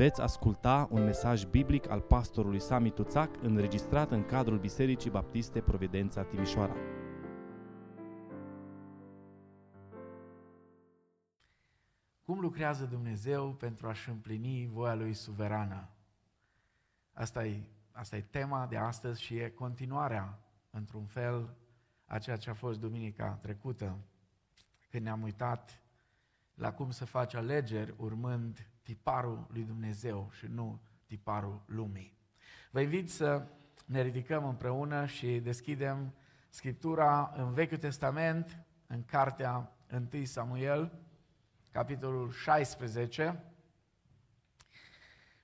[0.00, 6.22] Veți asculta un mesaj biblic al pastorului Sami Tuțac înregistrat în cadrul Bisericii Baptiste Providența
[6.22, 6.74] Timișoara.
[12.24, 15.88] Cum lucrează Dumnezeu pentru a-și împlini voia Lui suverană?
[17.12, 17.62] Asta e,
[17.92, 20.38] asta e tema de astăzi și e continuarea,
[20.70, 21.54] într-un fel,
[22.06, 23.98] a ceea ce a fost duminica trecută,
[24.90, 25.82] când ne-am uitat
[26.54, 32.16] la cum să faci alegeri urmând tiparul lui Dumnezeu și nu tiparul lumii.
[32.70, 33.46] Vă invit să
[33.86, 36.14] ne ridicăm împreună și deschidem
[36.48, 39.72] Scriptura în Vechiul Testament, în cartea
[40.12, 40.92] 1 Samuel,
[41.70, 43.44] capitolul 16,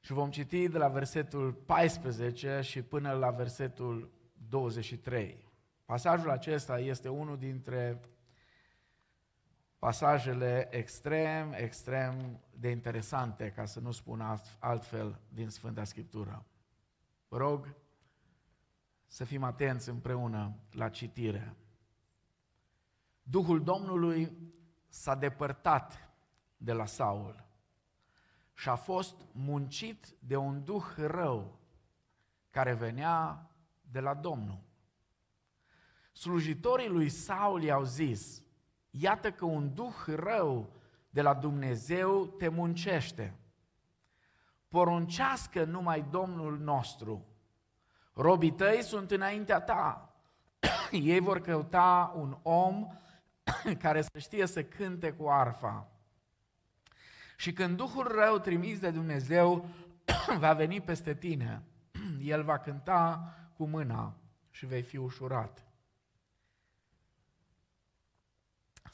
[0.00, 4.12] și vom citi de la versetul 14 și până la versetul
[4.48, 5.48] 23.
[5.84, 8.00] Pasajul acesta este unul dintre
[9.86, 14.22] pasajele extrem, extrem de interesante, ca să nu spun
[14.58, 16.46] altfel, din Sfânta Scriptură.
[17.28, 17.74] Vă rog
[19.06, 21.56] să fim atenți împreună la citire.
[23.22, 24.36] Duhul Domnului
[24.88, 26.10] s-a depărtat
[26.56, 27.44] de la Saul
[28.54, 31.58] și a fost muncit de un duh rău
[32.50, 33.50] care venea
[33.90, 34.62] de la Domnul.
[36.12, 38.45] Slujitorii lui Saul i-au zis,
[38.98, 40.70] iată că un duh rău
[41.10, 43.34] de la Dumnezeu te muncește.
[44.68, 47.24] Poruncească numai Domnul nostru.
[48.12, 50.14] Robii tăi sunt înaintea ta.
[50.90, 52.86] Ei vor căuta un om
[53.82, 55.88] care să știe să cânte cu arfa.
[57.36, 59.68] Și când Duhul rău trimis de Dumnezeu
[60.38, 61.62] va veni peste tine,
[62.22, 64.14] el va cânta cu mâna
[64.50, 65.65] și vei fi ușurat.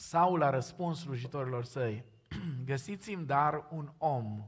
[0.02, 2.04] Saul a răspuns slujitorilor săi,
[2.64, 4.44] găsiți-mi dar un om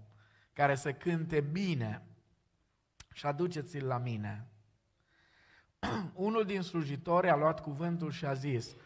[0.52, 2.02] care să cânte bine
[3.12, 4.46] și aduceți-l la mine.
[6.14, 8.76] Unul din slujitori a luat cuvântul și a zis,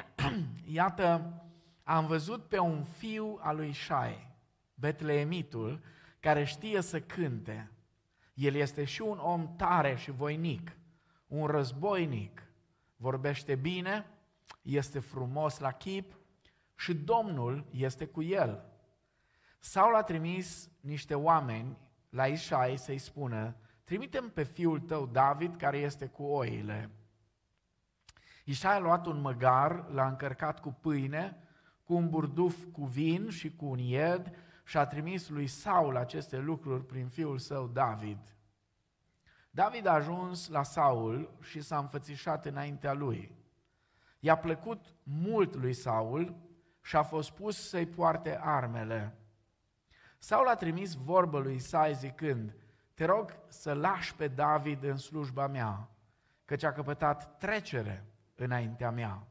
[0.78, 1.42] iată,
[1.82, 4.34] am văzut pe un fiu al lui Shai,
[4.74, 5.82] Betleemitul,
[6.20, 7.70] care știe să cânte.
[8.34, 10.76] El este și un om tare și voinic,
[11.26, 12.42] un războinic,
[12.96, 14.06] vorbește bine,
[14.62, 16.18] este frumos la chip
[16.74, 18.64] și Domnul este cu el.
[19.58, 21.78] Saul a trimis niște oameni
[22.08, 26.90] la Isai să-i spună, trimitem pe fiul tău David care este cu oile.
[28.44, 31.36] Isai a luat un măgar, l-a încărcat cu pâine,
[31.84, 36.38] cu un burduf cu vin și cu un ied și a trimis lui Saul aceste
[36.38, 38.36] lucruri prin fiul său David.
[39.50, 43.41] David a ajuns la Saul și s-a înfățișat înaintea lui.
[44.24, 46.36] I-a plăcut mult lui Saul
[46.82, 49.18] și a fost pus să-i poarte armele.
[50.18, 52.54] Saul a trimis vorbă lui Isai zicând,
[52.94, 55.88] te rog să lași pe David în slujba mea,
[56.44, 59.26] căci a căpătat trecere înaintea mea.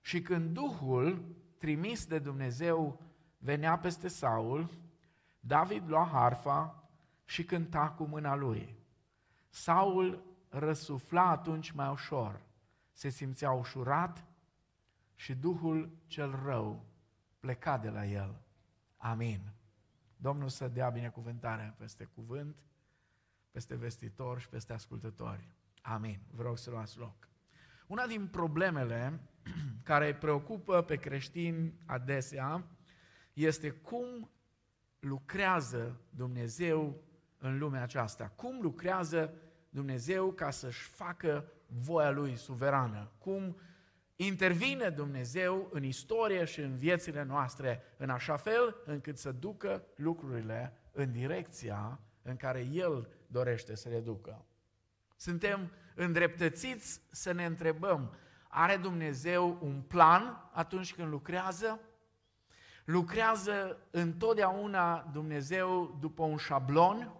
[0.00, 3.00] Și când Duhul trimis de Dumnezeu
[3.38, 4.70] venea peste Saul,
[5.40, 6.88] David lua harfa
[7.24, 8.76] și cânta cu mâna lui.
[9.48, 12.46] Saul răsufla atunci mai ușor,
[12.98, 14.24] se simțea ușurat
[15.14, 16.84] și Duhul cel rău
[17.40, 18.40] pleca de la el.
[18.96, 19.52] Amin.
[20.16, 22.56] Domnul să dea binecuvântare peste cuvânt,
[23.50, 25.48] peste vestitori și peste ascultători.
[25.82, 26.20] Amin.
[26.30, 27.28] Vă rog să luați loc.
[27.86, 29.20] Una din problemele
[29.82, 32.66] care îi preocupă pe creștini adesea
[33.32, 34.30] este cum
[34.98, 37.02] lucrează Dumnezeu
[37.38, 38.28] în lumea aceasta.
[38.28, 39.34] Cum lucrează
[39.70, 43.10] Dumnezeu ca să-și facă voia Lui suverană.
[43.18, 43.56] Cum
[44.16, 50.72] intervine Dumnezeu în istorie și în viețile noastre în așa fel încât să ducă lucrurile
[50.92, 54.44] în direcția în care El dorește să le ducă.
[55.16, 58.14] Suntem îndreptățiți să ne întrebăm,
[58.48, 61.80] are Dumnezeu un plan atunci când lucrează?
[62.84, 67.12] Lucrează întotdeauna Dumnezeu după un șablon?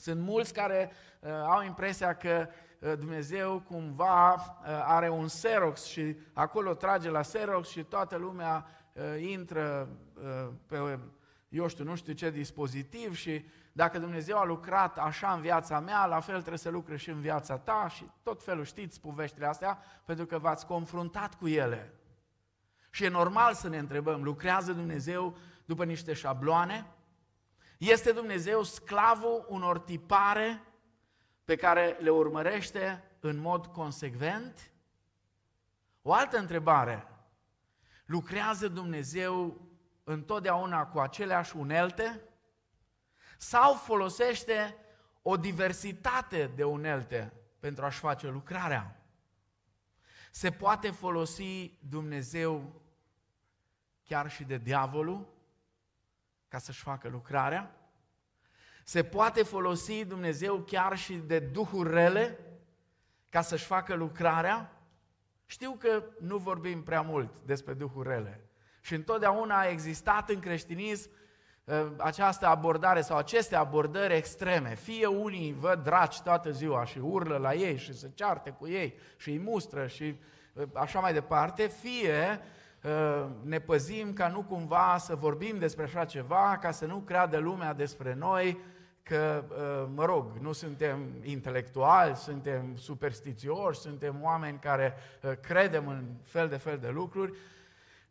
[0.00, 2.48] Sunt mulți care uh, au impresia că
[2.78, 8.66] uh, Dumnezeu cumva uh, are un Xerox și acolo trage la Xerox și toată lumea
[8.92, 10.98] uh, intră uh, pe,
[11.48, 16.06] eu știu, nu știu ce dispozitiv și dacă Dumnezeu a lucrat așa în viața mea,
[16.06, 19.78] la fel trebuie să lucre și în viața ta și tot felul știți poveștile astea,
[20.04, 21.94] pentru că v-ați confruntat cu ele.
[22.90, 26.86] Și e normal să ne întrebăm, lucrează Dumnezeu după niște șabloane?
[27.80, 30.62] Este Dumnezeu sclavul unor tipare
[31.44, 34.72] pe care le urmărește în mod consecvent?
[36.02, 37.08] O altă întrebare.
[38.04, 39.60] Lucrează Dumnezeu
[40.04, 42.20] întotdeauna cu aceleași unelte?
[43.38, 44.76] Sau folosește
[45.22, 49.04] o diversitate de unelte pentru a-și face lucrarea.
[50.30, 52.82] Se poate folosi Dumnezeu
[54.04, 55.38] chiar și de diavolul
[56.50, 57.74] ca să-și facă lucrarea?
[58.84, 62.38] Se poate folosi Dumnezeu chiar și de duhuri rele
[63.28, 64.72] ca să-și facă lucrarea?
[65.46, 68.40] Știu că nu vorbim prea mult despre duhuri rele.
[68.80, 71.10] Și întotdeauna a existat în creștinism
[71.68, 74.74] ă, această abordare sau aceste abordări extreme.
[74.74, 78.98] Fie unii văd draci toată ziua și urlă la ei și se ceartă cu ei
[79.16, 80.16] și îi mustră și
[80.56, 82.42] ă, așa mai departe, fie ă,
[83.42, 87.74] ne păzim ca nu cumva să vorbim despre așa ceva, ca să nu creadă lumea
[87.74, 88.58] despre noi
[89.02, 89.44] că,
[89.94, 94.94] mă rog, nu suntem intelectuali, suntem superstițioși, suntem oameni care
[95.40, 97.32] credem în fel de fel de lucruri.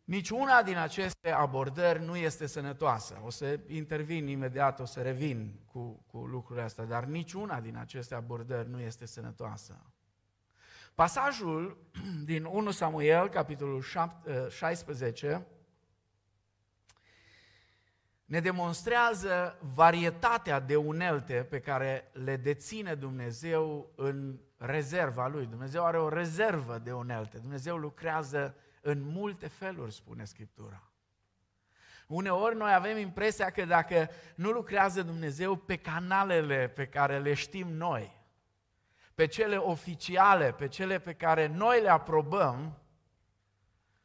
[0.04, 3.20] Niciuna din aceste abordări nu este sănătoasă.
[3.24, 8.14] O să intervin imediat, o să revin cu, cu lucrurile astea, dar niciuna din aceste
[8.14, 9.80] abordări nu este sănătoasă.
[11.00, 11.76] Pasajul
[12.24, 13.82] din 1 Samuel, capitolul
[14.48, 15.46] 16,
[18.24, 25.46] ne demonstrează varietatea de unelte pe care le deține Dumnezeu în rezerva lui.
[25.46, 27.38] Dumnezeu are o rezervă de unelte.
[27.38, 30.90] Dumnezeu lucrează în multe feluri, spune Scriptura.
[32.06, 37.68] Uneori noi avem impresia că dacă nu lucrează Dumnezeu pe canalele pe care le știm
[37.68, 38.19] noi,
[39.20, 42.78] pe cele oficiale, pe cele pe care noi le aprobăm,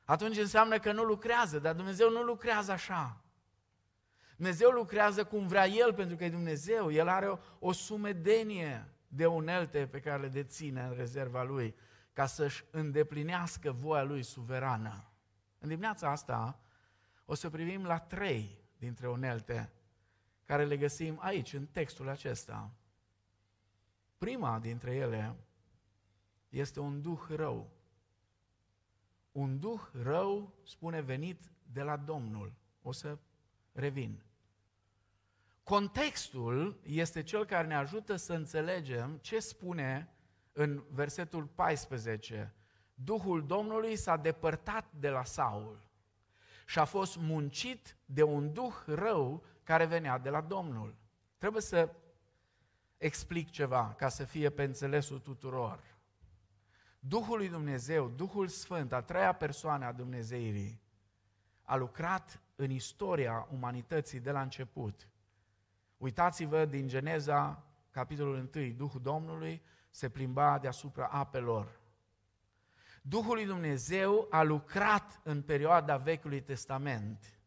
[0.03, 3.21] atunci înseamnă că nu lucrează, dar Dumnezeu nu lucrează așa.
[4.35, 6.91] Dumnezeu lucrează cum vrea El, pentru că e Dumnezeu.
[6.91, 11.75] El are o, o sumedenie de unelte pe care le deține în rezerva Lui
[12.13, 15.11] ca să-și îndeplinească voia lui suverană.
[15.59, 16.59] În dimineața asta
[17.25, 19.71] o să privim la trei dintre unelte
[20.45, 22.71] care le găsim aici, în textul acesta.
[24.17, 25.35] Prima dintre ele
[26.49, 27.69] este un duh rău.
[29.31, 32.53] Un duh rău, spune, venit de la Domnul.
[32.81, 33.17] O să
[33.71, 34.23] revin.
[35.63, 40.09] Contextul este cel care ne ajută să înțelegem ce spune
[40.51, 42.53] în versetul 14,
[42.93, 45.89] Duhul Domnului s-a depărtat de la Saul
[46.65, 50.95] și a fost muncit de un duh rău care venea de la Domnul.
[51.37, 51.89] Trebuie să
[52.97, 55.79] explic ceva ca să fie pe înțelesul tuturor.
[56.99, 60.81] Duhul lui Dumnezeu, Duhul Sfânt, a treia persoană a Dumnezeirii,
[61.63, 65.07] a lucrat în istoria umanității de la început.
[65.97, 71.79] Uitați-vă din Geneza, capitolul 1, Duhul Domnului se plimba deasupra apelor.
[73.01, 77.39] Duhul lui Dumnezeu a lucrat în perioada Vechiului Testament,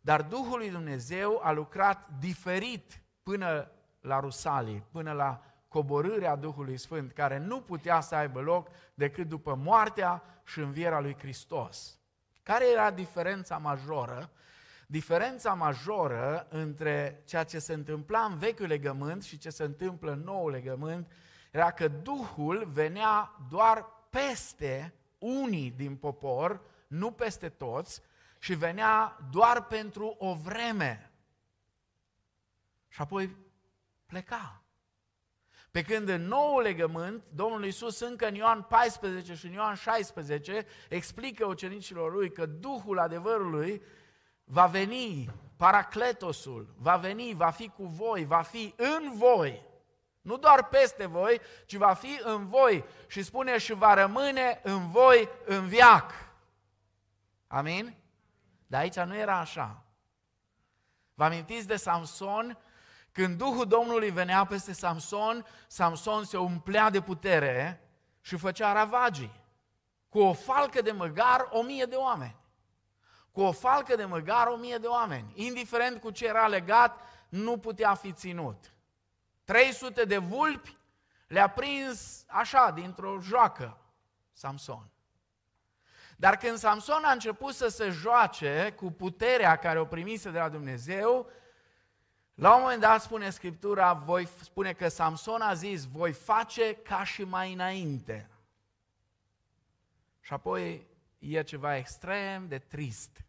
[0.00, 3.70] dar Duhul lui Dumnezeu a lucrat diferit până
[4.04, 9.54] la Rusalii, până la coborârea Duhului Sfânt, care nu putea să aibă loc decât după
[9.54, 11.98] moartea și învierea lui Hristos.
[12.42, 14.30] Care era diferența majoră?
[14.86, 20.20] Diferența majoră între ceea ce se întâmpla în Vechiul Legământ și ce se întâmplă în
[20.20, 21.12] Noul Legământ
[21.50, 28.02] era că Duhul venea doar peste unii din popor, nu peste toți,
[28.38, 31.10] și venea doar pentru o vreme.
[32.88, 33.36] Și apoi
[34.14, 34.62] pleca.
[35.70, 40.66] Pe când în nou legământ, Domnul Iisus încă în Ioan 14 și în Ioan 16
[40.88, 43.82] explică ucenicilor lui că Duhul adevărului
[44.44, 49.72] va veni, Paracletosul, va veni, va fi cu voi, va fi în voi
[50.20, 54.90] nu doar peste voi, ci va fi în voi și spune și va rămâne în
[54.90, 56.12] voi în viac.
[57.46, 57.96] Amin?
[58.66, 59.84] Dar aici nu era așa.
[61.14, 62.58] Vă amintiți de Samson?
[63.14, 67.88] Când Duhul Domnului venea peste Samson, Samson se umplea de putere
[68.20, 69.42] și făcea ravagii.
[70.08, 72.36] Cu o falcă de măgar, o mie de oameni.
[73.32, 75.32] Cu o falcă de măgar, o mie de oameni.
[75.34, 78.72] Indiferent cu ce era legat, nu putea fi ținut.
[79.44, 80.78] 300 de vulpi
[81.26, 83.78] le-a prins așa, dintr-o joacă,
[84.32, 84.88] Samson.
[86.16, 90.48] Dar când Samson a început să se joace cu puterea care o primise de la
[90.48, 91.30] Dumnezeu,
[92.34, 97.04] la un moment dat spune Scriptura, voi, spune că Samson a zis, voi face ca
[97.04, 98.30] și mai înainte.
[100.20, 100.86] Și apoi
[101.18, 103.24] e ceva extrem de trist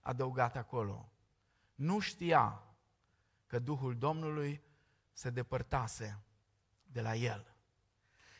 [0.00, 1.12] adăugat acolo.
[1.74, 2.62] Nu știa
[3.46, 4.62] că Duhul Domnului
[5.12, 6.22] se depărtase
[6.82, 7.54] de la el.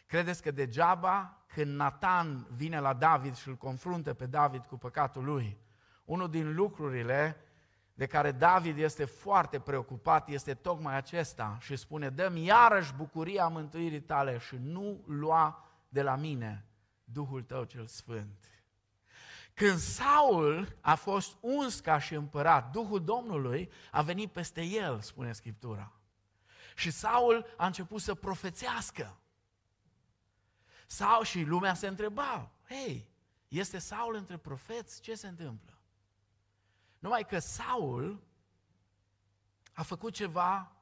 [0.07, 5.25] Credeți că degeaba când Nathan vine la David și îl confruntă pe David cu păcatul
[5.25, 5.59] lui,
[6.05, 7.37] unul din lucrurile
[8.03, 14.01] de care David este foarte preocupat este tocmai acesta și spune, dăm iarăși bucuria mântuirii
[14.01, 16.67] tale și nu lua de la mine
[17.05, 18.65] Duhul tău cel Sfânt.
[19.55, 25.33] Când Saul a fost uns ca și împărat, Duhul Domnului a venit peste el, spune
[25.33, 25.93] Scriptura.
[26.75, 29.19] Și Saul a început să profețească.
[30.87, 33.09] Sau și lumea se întreba, hei,
[33.49, 35.01] este Saul între profeți?
[35.01, 35.72] Ce se întâmplă?
[37.03, 38.23] Numai că Saul
[39.73, 40.77] a făcut ceva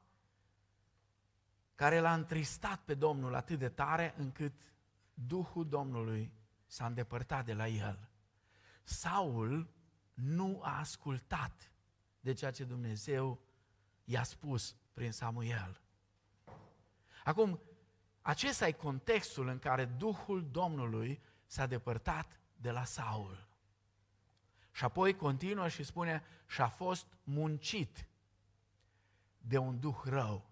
[1.75, 4.53] care l-a întristat pe Domnul atât de tare încât
[5.13, 6.31] Duhul Domnului
[6.65, 8.09] s-a îndepărtat de la el.
[8.83, 9.73] Saul
[10.13, 11.71] nu a ascultat
[12.19, 13.39] de ceea ce Dumnezeu
[14.03, 15.81] i-a spus prin Samuel.
[17.23, 17.59] Acum,
[18.21, 23.49] acesta e contextul în care Duhul Domnului s-a depărtat de la Saul.
[24.71, 28.05] Și apoi continuă și spune, și a fost muncit
[29.37, 30.49] de un duh rău.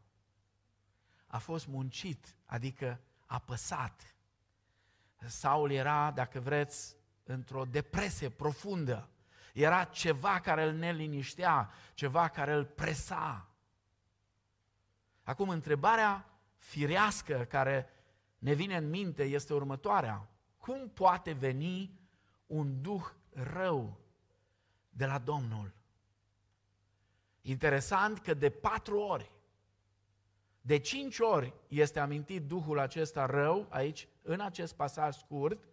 [1.28, 4.16] A fost muncit, adică apăsat.
[5.26, 9.10] Saul era, dacă vreți, într-o depresie profundă.
[9.54, 13.50] Era ceva care îl neliniștea, ceva care îl presa.
[15.24, 17.90] Acum, întrebarea firească care
[18.38, 20.30] ne vine în minte este următoarea.
[20.58, 22.00] Cum poate veni
[22.46, 24.00] un duh rău
[24.90, 25.74] de la Domnul?
[27.42, 29.32] Interesant că de patru ori,
[30.62, 35.64] de cinci ori este amintit Duhul acesta rău aici, în acest pasaj scurt,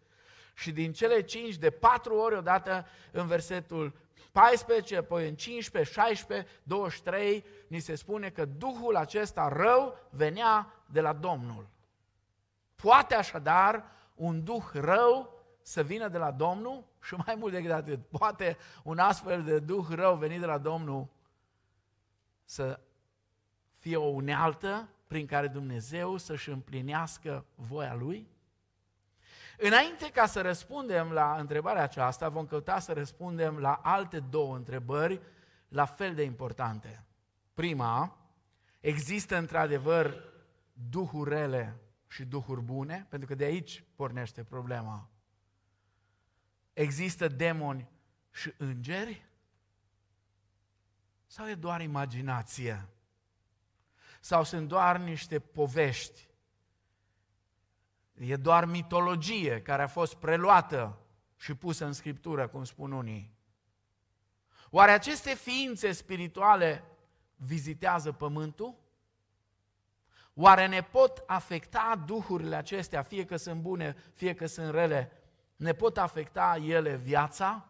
[0.54, 3.94] și din cele cinci, de patru ori odată în versetul
[4.32, 11.00] 14, apoi în 15, 16, 23, ni se spune că Duhul acesta rău venea de
[11.00, 11.68] la Domnul.
[12.74, 15.35] Poate așadar un Duh rău
[15.66, 19.86] să vină de la Domnul și mai mult decât atât, poate un astfel de Duh
[19.88, 21.08] rău venit de la Domnul
[22.44, 22.80] să
[23.78, 28.28] fie o unealtă prin care Dumnezeu să-și împlinească voia Lui?
[29.58, 35.20] Înainte ca să răspundem la întrebarea aceasta, vom căuta să răspundem la alte două întrebări
[35.68, 37.04] la fel de importante.
[37.54, 38.18] Prima,
[38.80, 40.32] există într-adevăr
[40.90, 43.06] duhuri rele și duhuri bune?
[43.08, 45.10] Pentru că de aici pornește problema.
[46.76, 47.88] Există demoni
[48.30, 49.26] și îngeri?
[51.26, 52.88] Sau e doar imaginație?
[54.20, 56.28] Sau sunt doar niște povești
[58.18, 60.98] E doar mitologie care a fost preluată
[61.36, 63.34] și pusă în scriptură, cum spun unii.
[64.70, 66.84] Oare aceste ființe spirituale
[67.36, 68.74] vizitează pământul?
[70.34, 75.12] Oare ne pot afecta duhurile acestea, fie că sunt bune, fie că sunt rele,
[75.56, 77.68] ne pot afecta ele viața?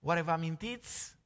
[0.00, 1.16] Oare vă amintiți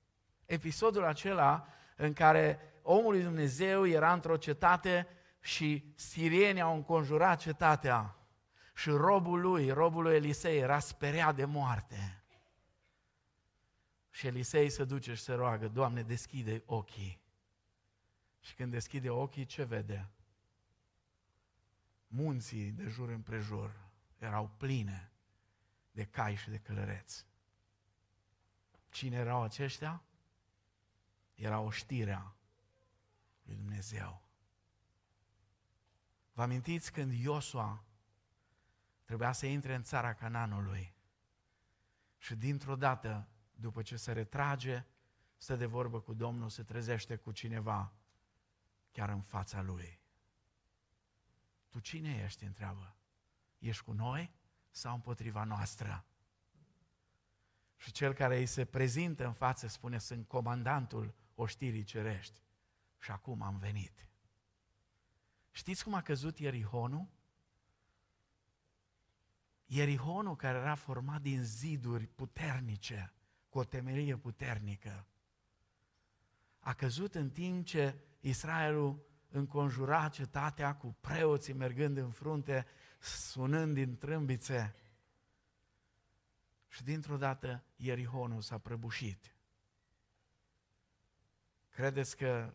[0.46, 1.66] episodul acela
[1.96, 5.08] în care omul lui Dumnezeu era într-o cetate
[5.40, 8.16] și sirienii au înconjurat cetatea
[8.74, 12.22] și robul lui, robul lui Elisei, era speriat de moarte.
[14.10, 17.20] Și Elisei se duce și se roagă, Doamne, deschide ochii.
[18.40, 20.08] Și când deschide ochii, ce vede?
[22.12, 25.12] Munții de jur împrejur erau pline
[25.90, 27.26] de cai și de călăreți.
[28.88, 30.02] Cine erau aceștia?
[31.34, 32.36] Era oștirea
[33.42, 34.22] lui Dumnezeu.
[36.32, 37.84] Vă amintiți când Iosua
[39.04, 40.94] trebuia să intre în țara Cananului
[42.18, 44.84] și dintr-o dată, după ce se retrage,
[45.36, 47.92] stă de vorbă cu Domnul, se trezește cu cineva
[48.90, 49.99] chiar în fața lui.
[51.70, 52.44] Tu cine ești?
[52.44, 52.96] întreabă.
[53.58, 54.30] Ești cu noi
[54.70, 56.04] sau împotriva noastră?
[57.76, 62.40] Și cel care îi se prezintă în față spune, sunt comandantul oștirii cerești
[62.98, 64.08] și acum am venit.
[65.50, 67.08] Știți cum a căzut Ierihonul?
[69.66, 73.12] Ierihonul care era format din ziduri puternice,
[73.48, 75.06] cu o temelie puternică,
[76.58, 82.66] a căzut în timp ce Israelul înconjura cetatea cu preoții mergând în frunte,
[83.00, 84.74] sunând din trâmbițe.
[86.68, 89.34] Și dintr-o dată Ierihonul s-a prăbușit.
[91.68, 92.54] Credeți că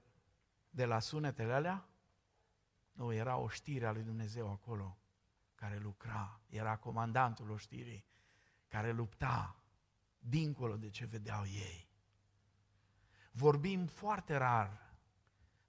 [0.70, 1.89] de la sunetele alea
[2.91, 4.98] nu, era o știre a lui Dumnezeu acolo
[5.55, 8.05] care lucra, era comandantul oștirii
[8.67, 9.63] care lupta
[10.17, 11.89] dincolo de ce vedeau ei.
[13.32, 14.84] Vorbim foarte rar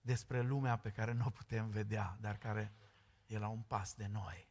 [0.07, 2.73] despre lumea pe care nu o putem vedea, dar care
[3.27, 4.49] e la un pas de noi.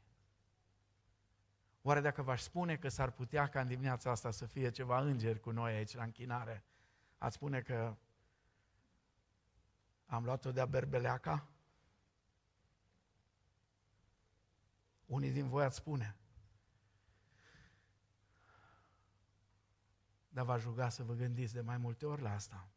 [1.82, 5.40] Oare dacă v-aș spune că s-ar putea ca în dimineața asta să fie ceva îngeri
[5.40, 6.64] cu noi aici la închinare,
[7.18, 7.96] ați spune că
[10.06, 11.48] am luat-o de-a berbeleaca?
[15.06, 16.16] Unii din voi ați spune.
[20.30, 22.68] Dar v-aș ruga să vă gândiți de mai multe ori la asta.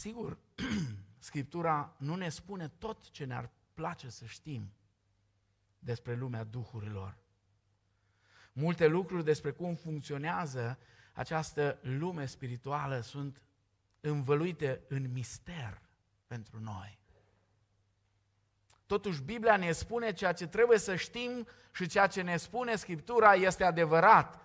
[0.00, 0.38] Sigur,
[1.18, 4.72] Scriptura nu ne spune tot ce ne-ar place să știm
[5.78, 7.16] despre lumea duhurilor.
[8.52, 10.78] Multe lucruri despre cum funcționează
[11.12, 13.42] această lume spirituală sunt
[14.00, 15.82] învăluite în mister
[16.26, 16.98] pentru noi.
[18.86, 23.34] Totuși, Biblia ne spune ceea ce trebuie să știm și ceea ce ne spune Scriptura
[23.34, 24.40] este adevărat.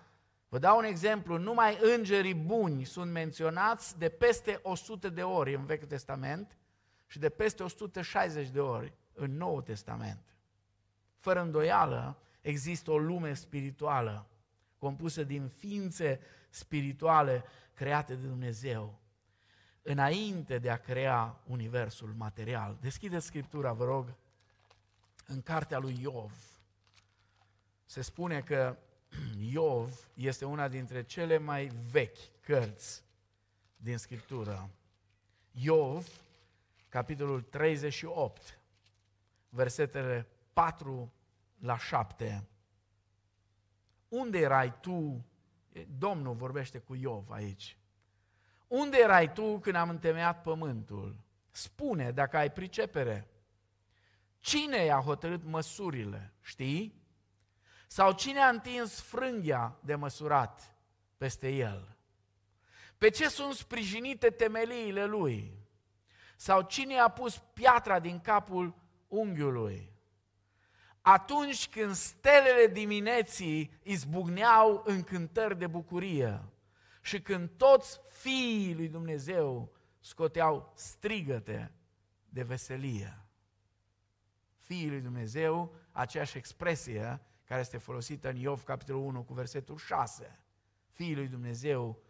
[0.56, 5.66] Vă dau un exemplu, numai îngerii buni sunt menționați de peste 100 de ori în
[5.66, 6.58] Vechiul Testament
[7.08, 10.36] și de peste 160 de ori în Noul Testament.
[11.18, 14.28] Fără îndoială, există o lume spirituală
[14.78, 16.20] compusă din ființe
[16.50, 17.44] spirituale
[17.74, 19.00] create de Dumnezeu
[19.82, 22.78] înainte de a crea universul material.
[22.82, 24.16] Deschideți Scriptura, vă rog,
[25.28, 26.32] în cartea lui Iov.
[27.86, 28.78] Se spune că
[29.52, 33.04] Iov este una dintre cele mai vechi cărți
[33.78, 34.70] din Scriptură.
[35.52, 36.08] Iov,
[36.90, 38.60] capitolul 38,
[39.50, 41.14] versetele 4
[41.60, 42.48] la 7.
[44.08, 45.26] Unde erai tu?
[45.98, 47.78] Domnul vorbește cu Iov aici.
[48.68, 51.16] Unde erai tu când am întemeiat pământul?
[51.52, 53.28] Spune dacă ai pricepere.
[54.40, 56.34] Cine i-a hotărât măsurile?
[56.42, 57.05] Știi?
[57.88, 60.76] Sau cine a întins frânghia de măsurat
[61.18, 61.98] peste el?
[62.98, 65.58] Pe ce sunt sprijinite temeliile lui?
[66.36, 68.76] Sau cine a pus piatra din capul
[69.08, 69.94] unghiului?
[71.02, 76.42] Atunci când stelele dimineții izbucneau în cântări de bucurie
[77.02, 81.72] și când toți fiii lui Dumnezeu scoteau strigăte
[82.30, 83.26] de veselie.
[84.58, 90.40] Fiii lui Dumnezeu, aceeași expresie care este folosită în Iov, capitolul 1, cu versetul 6.
[90.92, 92.02] Fiii lui Dumnezeu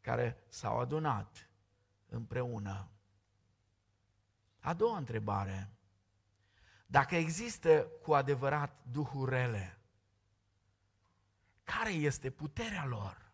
[0.00, 1.48] care s-au adunat
[2.08, 2.88] împreună.
[4.58, 5.70] A doua întrebare.
[6.86, 9.78] Dacă există cu adevărat duhuri rele,
[11.64, 13.32] care este puterea lor?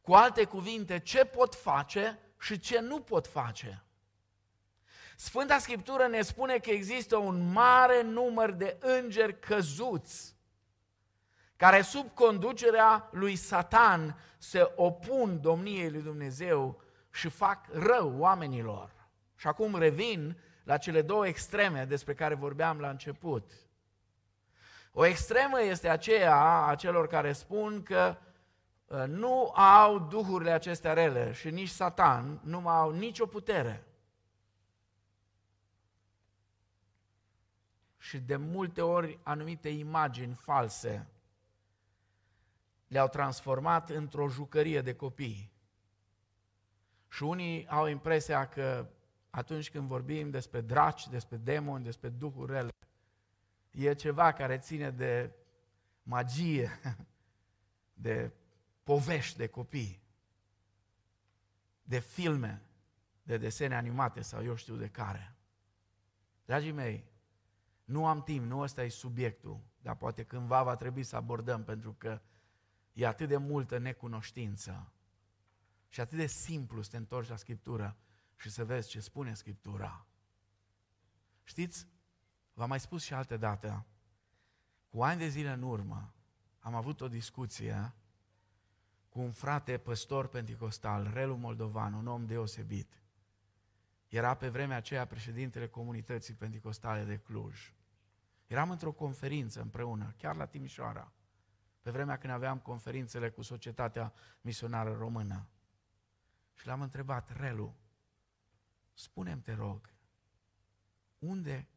[0.00, 3.84] Cu alte cuvinte, ce pot face și ce nu pot face?
[5.22, 10.36] Sfânta Scriptură ne spune că există un mare număr de îngeri căzuți
[11.56, 18.90] care sub conducerea lui Satan se opun domniei lui Dumnezeu și fac rău oamenilor.
[19.36, 23.52] Și acum revin la cele două extreme despre care vorbeam la început.
[24.92, 28.16] O extremă este aceea a celor care spun că
[28.86, 33.86] uh, nu au duhurile acestea rele și nici Satan nu au nicio putere.
[38.02, 41.06] Și de multe ori anumite imagini false
[42.86, 45.52] le-au transformat într-o jucărie de copii.
[47.08, 48.88] Și unii au impresia că
[49.30, 52.70] atunci când vorbim despre draci, despre demoni, despre duhuri rele,
[53.70, 55.32] e ceva care ține de
[56.02, 56.70] magie,
[58.06, 58.30] de
[58.82, 60.02] povești de copii,
[61.82, 62.62] de filme,
[63.22, 65.34] de desene animate sau eu știu de care.
[66.44, 67.10] Dragii mei,
[67.92, 71.92] nu am timp, nu ăsta e subiectul, dar poate cândva va trebui să abordăm, pentru
[71.92, 72.20] că
[72.92, 74.92] e atât de multă necunoștință
[75.88, 77.96] și atât de simplu să te întorci la Scriptură
[78.36, 80.06] și să vezi ce spune Scriptura.
[81.44, 81.86] Știți,
[82.54, 83.86] v-am mai spus și altă dată,
[84.88, 86.14] cu ani de zile în urmă
[86.58, 87.94] am avut o discuție
[89.08, 93.02] cu un frate păstor penticostal, Relu Moldovan, un om deosebit.
[94.08, 97.72] Era pe vremea aceea președintele comunității penticostale de Cluj.
[98.52, 101.12] Eram într-o conferință împreună, chiar la Timișoara,
[101.80, 105.48] pe vremea când aveam conferințele cu Societatea Misionară Română.
[106.54, 107.76] Și l-am întrebat, Relu,
[108.92, 109.92] spune te rog,
[111.18, 111.68] unde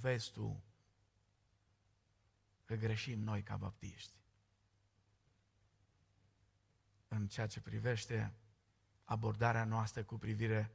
[0.00, 0.62] vezi tu
[2.64, 4.16] că greșim noi ca baptiști?
[7.08, 8.34] În ceea ce privește
[9.04, 10.70] abordarea noastră cu privire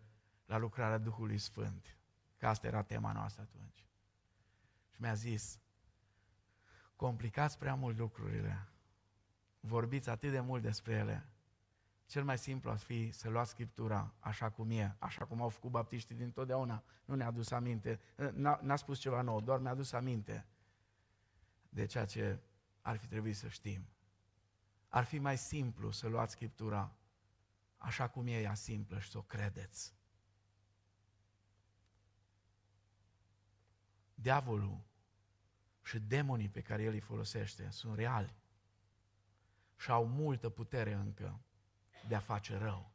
[0.46, 1.98] la lucrarea Duhului Sfânt.
[2.38, 3.91] Că asta era tema noastră atunci.
[5.02, 5.60] Și mi-a zis,
[6.96, 8.68] complicați prea mult lucrurile,
[9.60, 11.30] vorbiți atât de mult despre ele,
[12.06, 15.72] cel mai simplu ar fi să luați Scriptura așa cum e, așa cum au făcut
[15.72, 16.84] baptiștii din totdeauna.
[17.06, 18.00] Nu ne-a adus aminte,
[18.34, 20.46] n-a, n-a spus ceva nou, doar mi-a adus aminte
[21.70, 22.40] de ceea ce
[22.82, 23.88] ar fi trebuit să știm.
[24.88, 26.96] Ar fi mai simplu să luați Scriptura
[27.78, 29.94] așa cum e ea simplă și să o credeți.
[34.14, 34.90] Diavolul
[35.84, 38.36] și demonii pe care el îi folosește sunt reali
[39.78, 41.40] și au multă putere încă
[42.08, 42.92] de a face rău.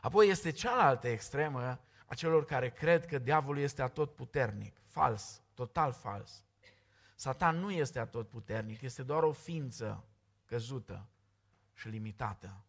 [0.00, 4.80] Apoi este cealaltă extremă a celor care cred că diavolul este atot puternic.
[4.84, 6.44] Fals, total fals.
[7.14, 10.04] Satan nu este atot puternic, este doar o ființă
[10.44, 11.08] căzută
[11.74, 12.64] și limitată.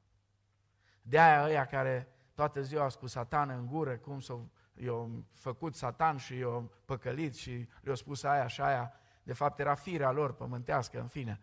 [1.01, 4.49] De aia ăia care toată ziua cu satan în gură, cum s-au
[4.83, 9.73] i-au făcut satan și i-au păcălit și le-au spus aia și aia, de fapt era
[9.73, 11.39] firea lor pământească, în fine,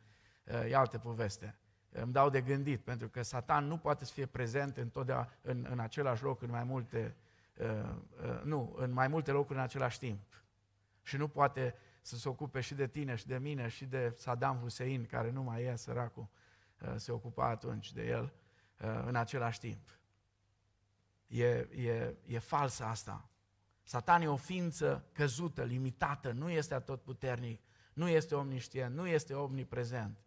[0.68, 1.56] e altă poveste
[2.00, 5.78] îmi dau de gândit, pentru că Satan nu poate să fie prezent întotdeauna în, în
[5.78, 7.16] același loc, în mai multe,
[7.58, 7.66] uh,
[8.22, 10.42] uh, nu, în mai multe locuri în același timp.
[11.02, 14.56] Și nu poate să se ocupe și de tine și de mine și de Saddam
[14.56, 16.26] Hussein, care nu mai e săracul,
[16.80, 18.32] uh, se ocupa atunci de el,
[18.80, 19.98] uh, în același timp.
[21.26, 23.28] E, e, e falsă asta.
[23.82, 27.60] Satan e o ființă căzută, limitată, nu este atotputernic,
[27.92, 30.18] nu este omniștient, nu este omniprezent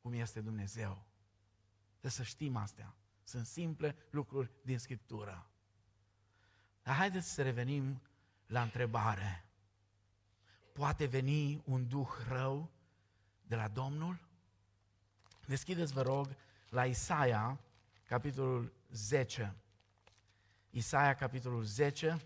[0.00, 1.06] cum este Dumnezeu.
[1.90, 2.94] Trebuie să știm astea.
[3.24, 5.46] Sunt simple lucruri din Scriptură.
[6.82, 8.02] Dar haideți să revenim
[8.46, 9.44] la întrebare.
[10.72, 12.70] Poate veni un duh rău
[13.46, 14.18] de la Domnul?
[15.46, 16.36] Deschideți, vă rog,
[16.68, 17.60] la Isaia,
[18.04, 19.56] capitolul 10.
[20.74, 22.20] Isaia, capitolul 10,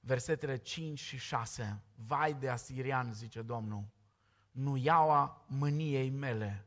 [0.00, 1.82] versetele 5 și 6.
[1.94, 3.84] Vai de asirian, zice Domnul,
[4.50, 6.66] nuiaua mâniei mele,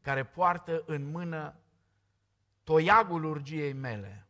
[0.00, 1.54] care poartă în mână
[2.62, 4.26] toiagul urgiei mele.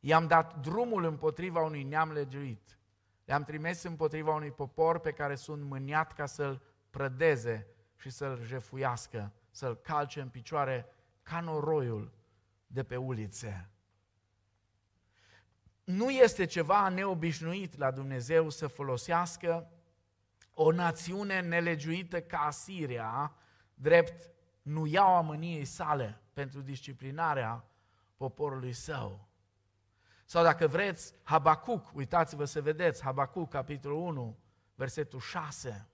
[0.00, 2.78] I-am dat drumul împotriva unui neam legiuit.
[3.24, 9.32] Le-am trimis împotriva unui popor pe care sunt mâniat ca să-l prădeze și să-l jefuiască,
[9.50, 10.86] să-l calce în picioare
[11.22, 12.12] ca noroiul
[12.66, 13.68] de pe ulițe.
[15.84, 19.70] Nu este ceva neobișnuit la Dumnezeu să folosească
[20.54, 23.34] o națiune nelegiuită ca Asiria,
[23.74, 24.30] drept
[24.62, 27.64] nu iau mâniei sale pentru disciplinarea
[28.16, 29.28] poporului său.
[30.24, 34.38] Sau dacă vreți, Habacuc, uitați-vă să vedeți, Habacuc, capitolul 1,
[34.74, 35.88] versetul 6.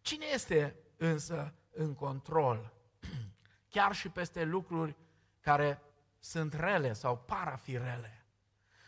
[0.00, 2.72] Cine este însă în control?
[3.68, 4.96] Chiar și peste lucruri
[5.40, 5.82] care
[6.18, 8.21] sunt rele sau par a fi rele.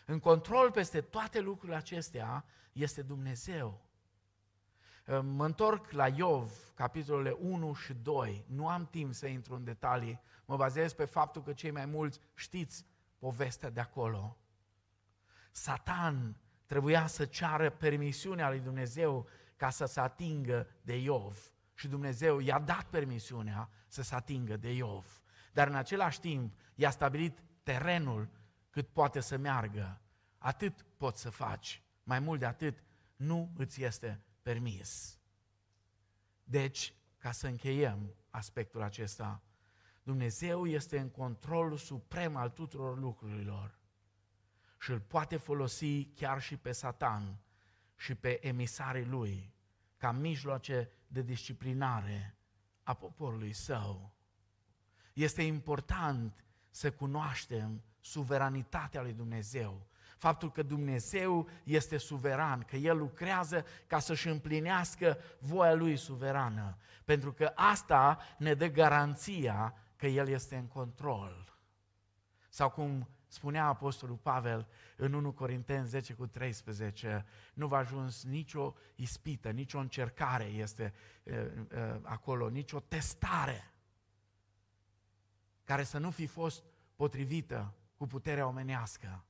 [0.05, 3.83] În control peste toate lucrurile acestea este Dumnezeu.
[5.23, 8.45] Mă întorc la Iov, capitolele 1 și 2.
[8.49, 10.21] Nu am timp să intru în detalii.
[10.45, 12.87] Mă bazez pe faptul că cei mai mulți știți
[13.19, 14.37] povestea de acolo.
[15.51, 16.37] Satan
[16.67, 21.53] trebuia să ceară permisiunea lui Dumnezeu ca să se atingă de Iov.
[21.75, 25.23] Și Dumnezeu i-a dat permisiunea să se atingă de Iov.
[25.53, 28.29] Dar în același timp i-a stabilit terenul
[28.75, 30.01] cât poate să meargă.
[30.39, 31.83] Atât poți să faci.
[32.03, 32.83] Mai mult de atât,
[33.17, 35.19] nu îți este permis.
[36.45, 39.43] Deci, ca să încheiem aspectul acesta,
[40.03, 43.79] Dumnezeu este în controlul suprem al tuturor lucrurilor
[44.81, 47.39] și îl poate folosi chiar și pe Satan
[47.97, 49.55] și pe emisarii lui
[49.97, 52.37] ca mijloace de disciplinare
[52.83, 54.15] a poporului său.
[55.13, 59.87] Este important să cunoaștem suveranitatea lui Dumnezeu
[60.25, 66.77] faptul că Dumnezeu este suveran, că El lucrează ca să-și împlinească voia Lui suverană.
[67.05, 71.59] Pentru că asta ne dă garanția că El este în control.
[72.49, 78.75] Sau cum spunea Apostolul Pavel în 1 Corinteni 10 cu 13, nu va ajuns nicio
[78.95, 83.73] ispită, nicio încercare este uh, uh, acolo, nicio testare
[85.65, 86.65] care să nu fi fost
[86.97, 89.25] potrivită cu puterea omenească.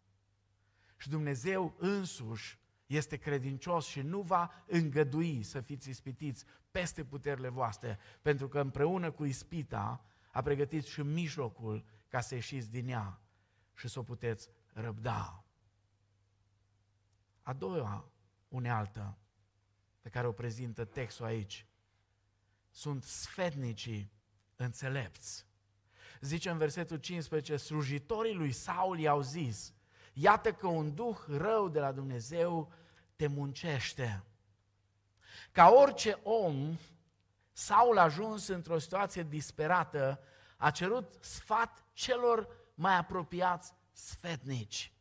[0.97, 7.99] Și Dumnezeu însuși este credincios și nu va îngădui să fiți ispitiți peste puterile voastre,
[8.23, 13.21] pentru că împreună cu ispita a pregătit și mijlocul ca să ieșiți din ea
[13.75, 15.45] și să o puteți răbda.
[17.43, 18.13] A doua
[18.49, 19.19] unealtă
[20.01, 21.67] pe care o prezintă textul aici
[22.71, 24.13] sunt sfetnicii
[24.57, 25.47] înțelepți.
[26.25, 29.73] Zice în versetul 15, slujitorii lui Saul i-au zis,
[30.13, 32.73] Iată că un duh rău de la Dumnezeu
[33.17, 34.25] te muncește.
[35.53, 36.79] Ca orice om,
[37.53, 40.21] Saul a ajuns într-o situație disperată,
[40.57, 44.93] a cerut sfat celor mai apropiați sfetnici.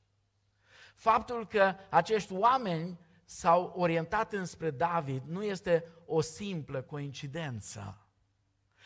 [0.95, 8.02] Faptul că acești oameni s-au orientat înspre David nu este o simplă coincidență.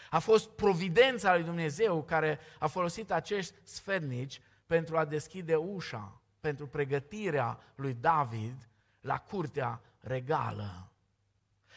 [0.10, 6.68] A fost providența lui Dumnezeu care a folosit acești sfetnici pentru a deschide ușa, pentru
[6.68, 8.70] pregătirea lui David
[9.02, 10.92] la curtea regală.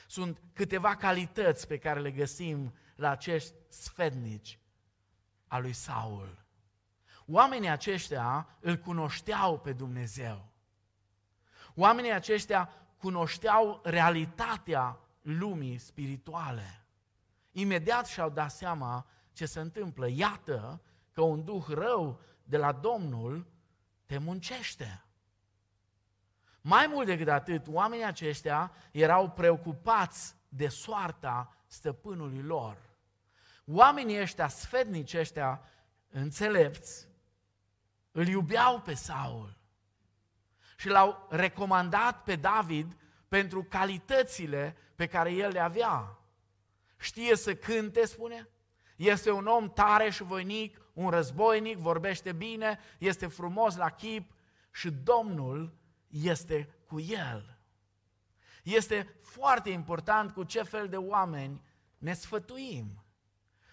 [0.07, 4.59] Sunt câteva calități pe care le găsim la acești sfetnici
[5.47, 6.45] a lui Saul.
[7.27, 10.49] Oamenii aceștia îl cunoșteau pe Dumnezeu.
[11.75, 16.80] Oamenii aceștia cunoșteau realitatea lumii spirituale.
[17.51, 20.09] Imediat și-au dat seama ce se întâmplă.
[20.09, 20.83] Iată
[21.13, 23.47] că un duh rău de la Domnul
[24.07, 25.05] te muncește.
[26.61, 32.77] Mai mult decât atât, oamenii aceștia erau preocupați de soarta stăpânului lor.
[33.67, 35.63] Oamenii ăștia, sfetnici ăștia,
[36.09, 37.09] înțelepți,
[38.13, 39.59] îl iubeau pe Saul
[40.77, 42.97] și l-au recomandat pe David
[43.29, 46.19] pentru calitățile pe care el le avea.
[47.01, 48.49] Știe să cânte, spune,
[48.97, 54.33] este un om tare și voinic, un războinic, vorbește bine, este frumos la chip
[54.73, 55.75] și Domnul
[56.09, 57.59] este cu el.
[58.63, 61.63] Este foarte important cu ce fel de oameni
[61.99, 63.05] ne sfătuim,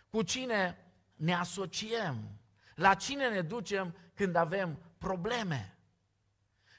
[0.09, 2.39] cu cine ne asociem,
[2.75, 5.77] la cine ne ducem când avem probleme.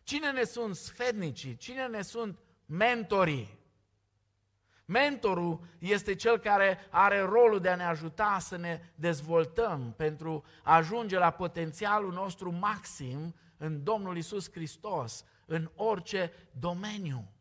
[0.03, 3.58] Cine ne sunt sfednicii, cine ne sunt mentorii.
[4.89, 10.75] Mentorul este cel care are rolul de a ne ajuta să ne dezvoltăm pentru a
[10.75, 17.33] ajunge la potențialul nostru maxim în Domnul Isus Hristos, în orice domeniu.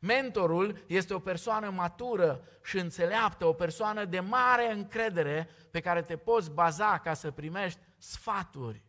[0.00, 6.16] Mentorul este o persoană matură și înțeleaptă, o persoană de mare încredere pe care te
[6.16, 8.84] poți baza ca să primești sfaturi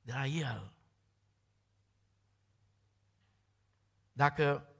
[0.00, 0.72] de la el.
[4.12, 4.72] Dacă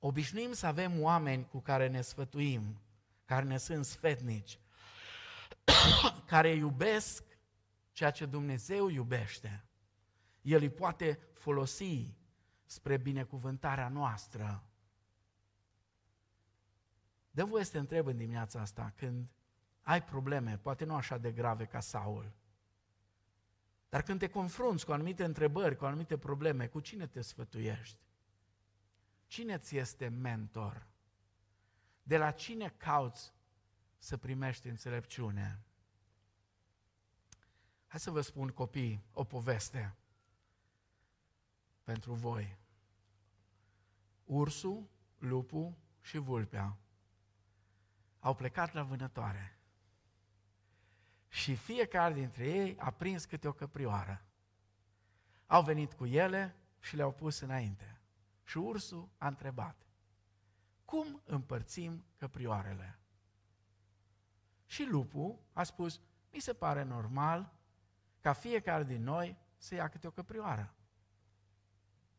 [0.00, 2.80] obișnuim să avem oameni cu care ne sfătuim,
[3.24, 4.58] care ne sunt sfetnici,
[6.26, 7.24] care iubesc
[7.92, 9.64] ceea ce Dumnezeu iubește,
[10.42, 12.14] El îi poate folosi
[12.64, 14.64] spre binecuvântarea noastră.
[17.30, 19.28] Dă voie să te întreb în dimineața asta, când
[19.82, 22.32] ai probleme, poate nu așa de grave ca Saul,
[23.88, 28.09] dar când te confrunți cu anumite întrebări, cu anumite probleme, cu cine te sfătuiești?
[29.30, 30.86] Cine ți este mentor?
[32.02, 33.32] De la cine cauți
[33.98, 35.62] să primești înțelepciune?
[37.86, 39.94] Hai să vă spun, copii, o poveste
[41.82, 42.58] pentru voi.
[44.24, 44.88] Ursul,
[45.18, 46.78] lupul și vulpea
[48.20, 49.58] au plecat la vânătoare.
[51.28, 54.24] Și fiecare dintre ei a prins câte o căprioară.
[55.46, 57.99] Au venit cu ele și le-au pus înainte.
[58.50, 59.86] Și ursul a întrebat,
[60.84, 62.98] cum împărțim căprioarele?
[64.66, 66.00] Și lupul a spus,
[66.32, 67.52] mi se pare normal
[68.20, 70.74] ca fiecare din noi să ia câte o căprioară.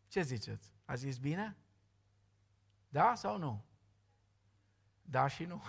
[0.07, 0.73] Ce ziceți?
[0.85, 1.57] A zis bine?
[2.89, 3.65] Da sau nu?
[5.01, 5.63] Da și nu.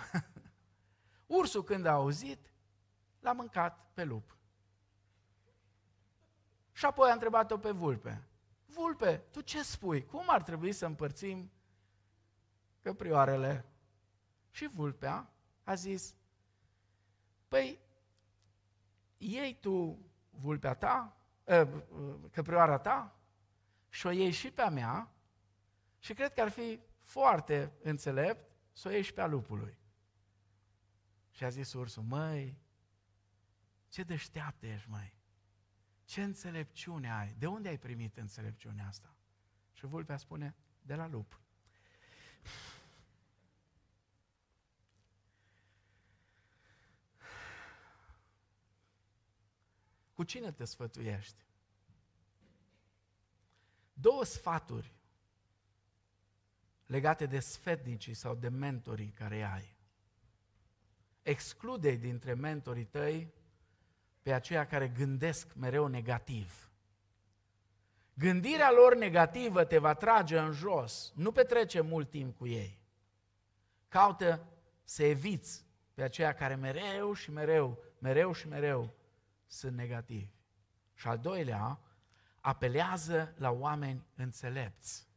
[1.37, 2.53] Ursul când a auzit,
[3.19, 4.37] l-a mâncat pe lup.
[6.71, 8.27] Și apoi a întrebat-o pe vulpe.
[8.73, 10.05] Vulpe, tu ce spui?
[10.05, 11.51] Cum ar trebui să împărțim
[12.81, 13.65] căprioarele?
[14.51, 15.33] Și vulpea
[15.63, 16.15] a zis,
[17.47, 17.79] păi,
[19.17, 21.65] iei tu vulpea ta, ă,
[22.31, 23.19] căprioara ta
[23.89, 25.11] și o iei și pe a mea
[25.99, 29.77] și cred că ar fi foarte înțelept să o iei și pe a lupului.
[31.31, 32.57] Și a zis ursul, măi,
[33.89, 35.21] ce deșteaptă ești, măi.
[36.05, 37.35] Ce înțelepciune ai?
[37.37, 39.15] De unde ai primit înțelepciunea asta?
[39.73, 41.39] Și vulpea spune, de la lup.
[50.13, 51.45] Cu cine te sfătuiești?
[53.93, 54.93] Două sfaturi
[56.85, 59.75] legate de sfetnicii sau de mentorii care ai.
[61.21, 63.33] Exclude dintre mentorii tăi
[64.23, 66.71] pe aceia care gândesc mereu negativ.
[68.13, 72.81] Gândirea lor negativă te va trage în jos, nu petrece mult timp cu ei.
[73.87, 74.47] Caută
[74.83, 78.93] să eviți pe aceia care mereu și mereu, mereu și mereu
[79.45, 80.31] sunt negativi.
[80.93, 81.79] Și al doilea,
[82.39, 85.07] apelează la oameni înțelepți.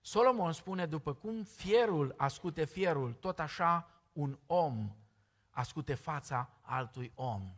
[0.00, 4.96] Solomon spune, după cum fierul ascute fierul, tot așa un om
[5.50, 7.56] ascute fața altui om.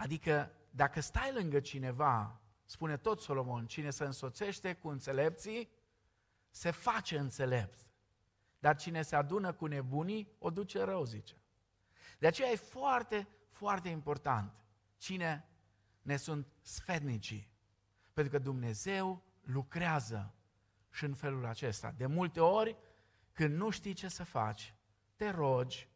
[0.00, 5.70] Adică dacă stai lângă cineva, spune tot Solomon, cine se însoțește cu înțelepții,
[6.50, 7.88] se face înțelept.
[8.58, 11.36] Dar cine se adună cu nebunii, o duce rău, zice.
[12.18, 14.64] De aceea e foarte, foarte important
[14.96, 15.48] cine
[16.02, 17.50] ne sunt sfednicii.
[18.12, 20.34] Pentru că Dumnezeu lucrează
[20.90, 21.94] și în felul acesta.
[21.96, 22.76] De multe ori,
[23.32, 24.74] când nu știi ce să faci,
[25.16, 25.88] te rogi,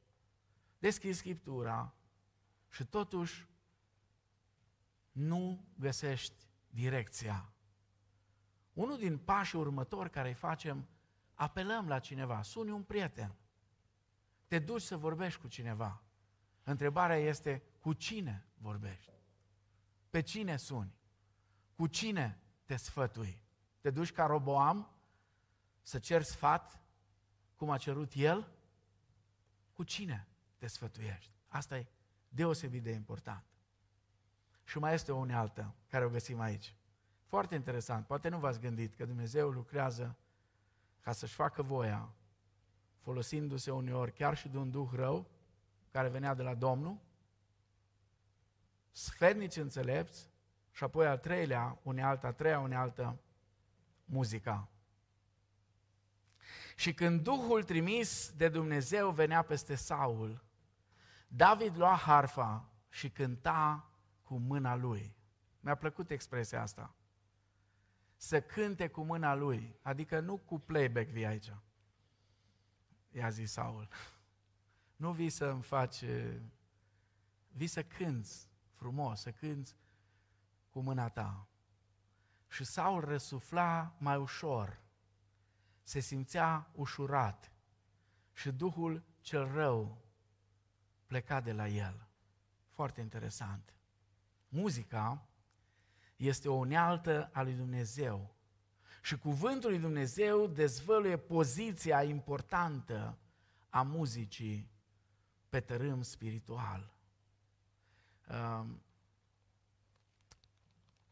[0.79, 1.95] deschizi Scriptura
[2.69, 3.53] și totuși
[5.15, 7.53] nu găsești direcția.
[8.73, 10.89] Unul din pașii următori care îi facem,
[11.35, 13.35] apelăm la cineva, suni un prieten,
[14.47, 16.03] te duci să vorbești cu cineva.
[16.63, 19.13] Întrebarea este, cu cine vorbești?
[20.11, 20.95] Pe cine suni?
[21.75, 23.43] Cu cine te sfătui?
[23.81, 24.91] Te duci ca Roboam
[25.83, 26.81] să ceri sfat
[27.57, 28.53] cum a cerut el?
[29.73, 31.33] Cu cine te sfătuiești?
[31.49, 31.87] Asta e
[32.29, 33.45] deosebit de important.
[34.65, 36.75] Și mai este o unealtă care o găsim aici.
[37.27, 38.07] Foarte interesant.
[38.07, 40.17] Poate nu v-ați gândit că Dumnezeu lucrează
[41.01, 42.09] ca să-și facă voia,
[43.01, 45.31] folosindu-se uneori chiar și de un duh rău
[45.91, 46.99] care venea de la Domnul,
[48.91, 50.31] sfednici înțelepți
[50.71, 53.19] și apoi al treilea, unealtă, a treia unealtă,
[54.05, 54.69] muzica.
[56.77, 60.45] Și când Duhul trimis de Dumnezeu venea peste Saul,
[61.29, 63.89] David lua harfa și cânta
[64.35, 65.17] cu mâna lui.
[65.61, 66.95] Mi-a plăcut expresia asta.
[68.17, 71.53] Să cânte cu mâna lui, adică nu cu playback vii aici.
[73.11, 73.89] I-a zis Saul.
[74.97, 76.05] Nu vii să îmi faci,
[77.49, 79.77] vii să cânți frumos, să cânți
[80.71, 81.49] cu mâna ta.
[82.49, 84.83] Și Saul răsufla mai ușor,
[85.83, 87.53] se simțea ușurat
[88.33, 90.05] și Duhul cel rău
[91.07, 92.09] pleca de la el.
[92.71, 93.75] Foarte interesant.
[94.55, 95.29] Muzica
[96.17, 98.35] este o unealtă a lui Dumnezeu
[99.03, 103.19] și cuvântul lui Dumnezeu dezvăluie poziția importantă
[103.69, 104.71] a muzicii
[105.49, 106.93] pe tărâm spiritual.
[108.29, 108.83] Um,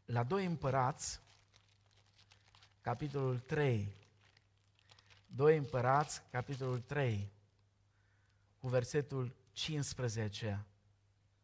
[0.05, 1.19] la doi împărați,
[2.81, 3.95] capitolul 3,
[5.27, 7.31] doi împărați, capitolul 3,
[8.59, 10.65] cu versetul 15,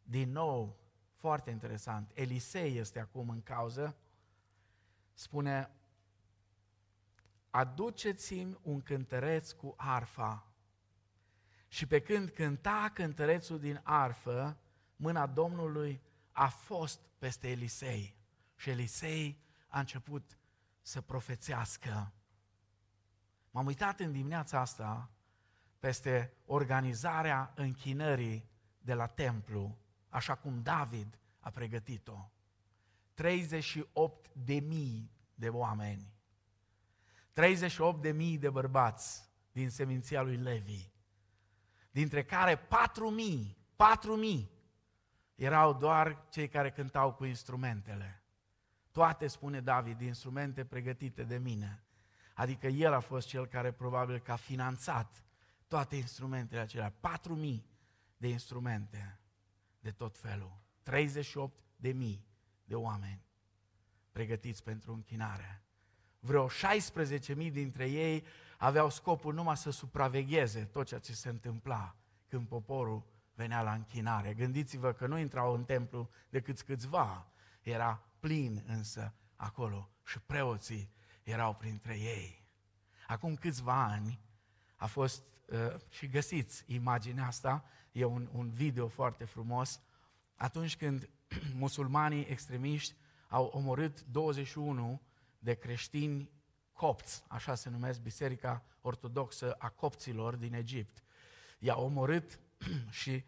[0.03, 0.79] din nou,
[1.19, 3.97] foarte interesant, Elisei este acum în cauză,
[5.13, 5.69] spune,
[7.49, 10.47] aduceți-mi un cântăreț cu arfa.
[11.67, 14.57] Și pe când cânta cântărețul din arfă,
[14.95, 16.01] mâna Domnului
[16.31, 18.15] a fost peste Elisei.
[18.55, 20.37] Și Elisei a început
[20.81, 22.13] să profețească.
[23.51, 25.09] M-am uitat în dimineața asta
[25.79, 29.77] peste organizarea închinării de la templu,
[30.09, 32.29] așa cum David a pregătit-o.
[33.13, 36.13] 38 de mii de oameni,
[37.33, 40.91] 38 de mii de bărbați din seminția lui Levi,
[41.91, 44.51] dintre care 4 mii, 4 mii
[45.35, 48.23] erau doar cei care cântau cu instrumentele.
[48.91, 51.83] Toate, spune David, instrumente pregătite de mine.
[52.33, 55.23] Adică el a fost cel care probabil că a finanțat
[55.67, 56.93] toate instrumentele acelea.
[56.93, 57.61] 4.000
[58.17, 59.18] de instrumente
[59.79, 60.61] de tot felul.
[60.83, 62.27] 38 de mii
[62.63, 63.25] de oameni
[64.11, 65.63] pregătiți pentru închinare.
[66.19, 68.25] Vreo 16.000 dintre ei
[68.57, 71.95] aveau scopul numai să supravegheze tot ceea ce se întâmpla
[72.27, 74.33] când poporul venea la închinare.
[74.33, 80.91] Gândiți-vă că nu intrau în templu decât câțiva, era plin însă acolo și preoții
[81.23, 82.45] erau printre ei.
[83.07, 84.19] Acum câțiva ani
[84.75, 85.38] a fost uh,
[85.89, 89.81] și găsiți imaginea asta, e un, un video foarte frumos,
[90.35, 91.09] atunci când
[91.53, 92.95] musulmanii extremiști
[93.27, 95.01] au omorât 21
[95.39, 96.29] de creștini
[96.73, 101.03] copți, așa se numesc Biserica Ortodoxă a Copților din Egipt.
[101.59, 102.39] I-au omorât
[103.01, 103.23] și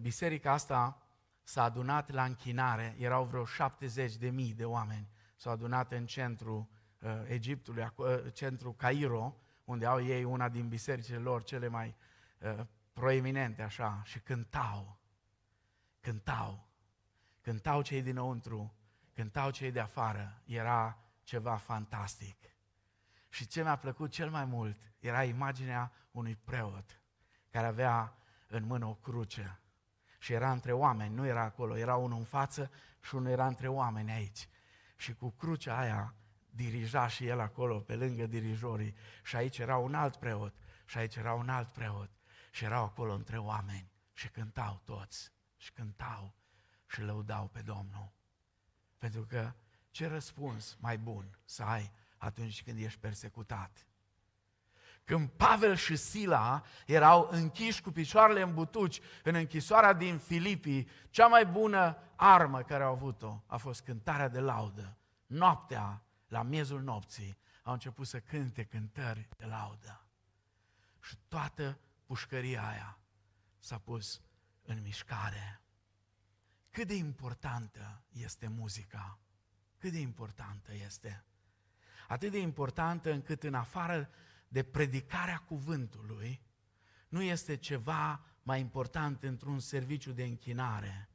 [0.00, 1.02] biserica asta
[1.42, 6.66] s-a adunat la închinare, erau vreo 70 de mii de oameni, s-au adunat în centrul
[6.98, 11.94] uh, Egiptului, uh, centrul Cairo, unde au ei una din bisericile lor cele mai
[12.38, 14.98] uh, proeminente, așa, și cântau,
[16.00, 16.66] cântau,
[17.40, 18.74] cântau cei dinăuntru,
[19.12, 22.36] cântau cei de afară, era ceva fantastic.
[23.28, 27.00] Și ce mi-a plăcut cel mai mult era imaginea unui preot
[27.50, 29.58] care avea în mână o cruce
[30.18, 33.68] și era între oameni, nu era acolo, era unul în față și unul era între
[33.68, 34.48] oameni aici.
[34.96, 36.14] Și cu crucea aia
[36.54, 38.94] dirija și el acolo, pe lângă dirijorii.
[39.22, 42.10] Și aici era un alt preot, și aici era un alt preot.
[42.50, 46.34] Și erau acolo între oameni Și cântau toți, și cântau
[46.86, 48.12] și lăudau pe Domnul.
[48.98, 49.52] Pentru că
[49.90, 53.86] ce răspuns mai bun să ai atunci când ești persecutat?
[55.04, 61.26] Când Pavel și Sila erau închiși cu picioarele în butuci în închisoarea din Filipii, cea
[61.26, 64.96] mai bună armă care au avut-o a fost cântarea de laudă.
[65.26, 70.06] Noaptea, la miezul nopții, au început să cânte cântări de laudă.
[71.00, 72.98] Și toată pușcăria aia
[73.58, 74.22] s-a pus
[74.62, 75.60] în mișcare.
[76.70, 79.18] Cât de importantă este muzica?
[79.78, 81.24] Cât de importantă este?
[82.08, 84.10] Atât de importantă încât în afară
[84.48, 86.42] de predicarea cuvântului,
[87.08, 91.08] nu este ceva mai important într-un serviciu de închinare.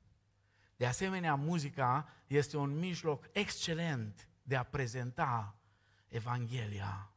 [0.76, 5.56] De asemenea, muzica este un mijloc excelent de a prezenta
[6.08, 7.12] Evanghelia.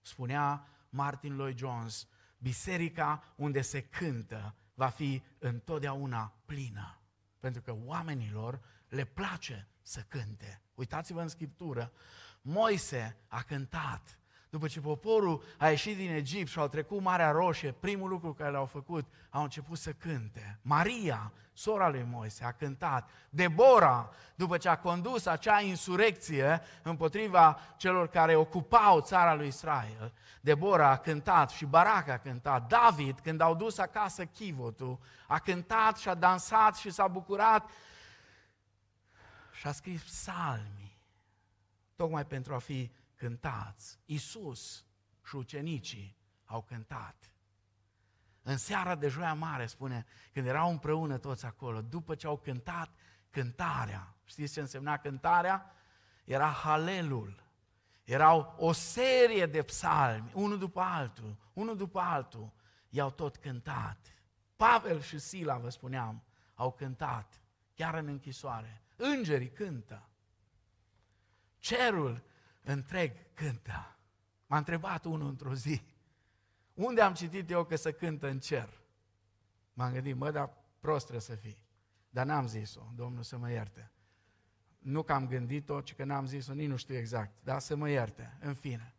[0.00, 6.98] Spunea Martin Lloyd Jones, biserica unde se cântă va fi întotdeauna plină.
[7.38, 10.62] Pentru că oamenilor le place să cânte.
[10.74, 11.92] Uitați-vă în Scriptură,
[12.40, 14.17] Moise a cântat
[14.50, 18.50] după ce poporul a ieșit din Egipt și au trecut Marea Roșie, primul lucru care
[18.50, 20.58] l-au făcut, au început să cânte.
[20.62, 23.10] Maria, sora lui Moise, a cântat.
[23.30, 30.90] Debora, după ce a condus acea insurecție împotriva celor care ocupau țara lui Israel, Debora
[30.90, 32.68] a cântat și Barac a cântat.
[32.68, 37.70] David, când au dus acasă chivotul, a cântat și a dansat și s-a bucurat
[39.52, 40.98] și a scris psalmi,
[41.96, 43.98] tocmai pentru a fi cântați.
[44.04, 44.84] Isus și
[45.24, 47.32] șucenicii au cântat.
[48.42, 52.90] În seara de joia mare, spune, când erau împreună toți acolo, după ce au cântat
[53.30, 55.74] cântarea, știți ce însemna cântarea?
[56.24, 57.46] Era halelul.
[58.04, 62.52] Erau o serie de psalmi, unul după altul, unul după altul,
[62.88, 63.98] i-au tot cântat.
[64.56, 66.22] Pavel și Sila, vă spuneam,
[66.54, 67.42] au cântat,
[67.74, 68.82] chiar în închisoare.
[68.96, 70.08] Îngerii cântă.
[71.58, 72.22] Cerul
[72.62, 73.98] întreg cântă.
[74.46, 75.82] M-a întrebat unul într-o zi,
[76.74, 78.80] unde am citit eu că să cântă în cer?
[79.72, 81.66] M-am gândit, mă, dar prost trebuie să fii.
[82.10, 83.92] Dar n-am zis-o, Domnul să mă ierte.
[84.78, 87.88] Nu că am gândit-o, ci că n-am zis-o, nici nu știu exact, dar să mă
[87.90, 88.94] ierte, în fine.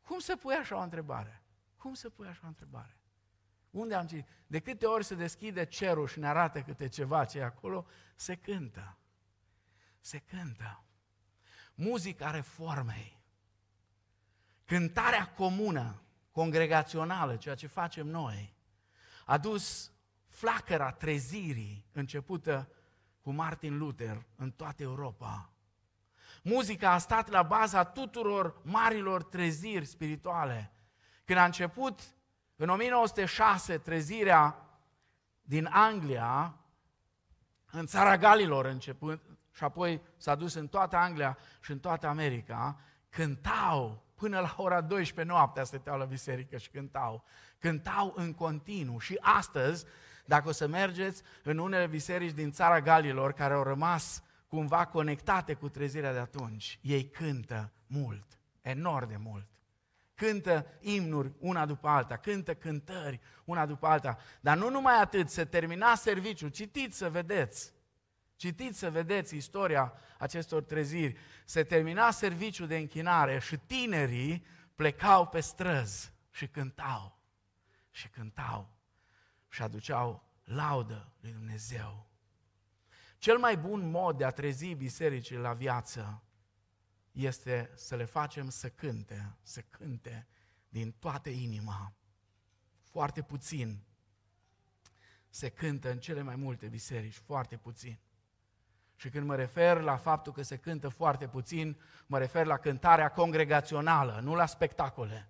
[0.00, 1.42] Cum să pui așa o întrebare?
[1.76, 2.96] Cum să pui așa o întrebare?
[3.70, 4.28] Unde am citit?
[4.46, 8.36] De câte ori se deschide cerul și ne arată câte ceva ce e acolo, se
[8.36, 8.98] cântă.
[10.00, 10.84] Se cântă
[11.80, 13.18] muzica reformei,
[14.64, 18.54] cântarea comună, congregațională, ceea ce facem noi,
[19.24, 19.92] a dus
[20.28, 22.68] flacăra trezirii începută
[23.20, 25.52] cu Martin Luther în toată Europa.
[26.42, 30.72] Muzica a stat la baza tuturor marilor treziri spirituale.
[31.24, 32.00] Când a început
[32.56, 34.70] în 1906 trezirea
[35.42, 36.54] din Anglia,
[37.70, 39.20] în țara Galilor începând,
[39.52, 44.80] și apoi s-a dus în toată Anglia și în toată America, cântau până la ora
[44.80, 47.24] 12 noaptea stăteau la biserică și cântau.
[47.58, 49.84] Cântau în continuu și astăzi,
[50.24, 55.54] dacă o să mergeți în unele biserici din țara Galilor care au rămas cumva conectate
[55.54, 59.46] cu trezirea de atunci, ei cântă mult, enorm de mult.
[60.14, 64.18] Cântă imnuri una după alta, cântă cântări una după alta.
[64.40, 67.72] Dar nu numai atât, se termina serviciul, citiți să vedeți.
[68.40, 71.16] Citiți să vedeți istoria acestor treziri.
[71.44, 77.18] Se termina serviciul de închinare și tinerii plecau pe străzi și cântau.
[77.90, 78.76] Și cântau
[79.48, 82.06] și aduceau laudă lui Dumnezeu.
[83.18, 86.22] Cel mai bun mod de a trezi bisericii la viață
[87.12, 90.26] este să le facem să cânte, să cânte
[90.68, 91.92] din toată inima.
[92.82, 93.84] Foarte puțin
[95.28, 97.98] se cântă în cele mai multe biserici, foarte puțin.
[99.00, 103.08] Și când mă refer la faptul că se cântă foarte puțin, mă refer la cântarea
[103.08, 105.28] congregațională, nu la spectacole.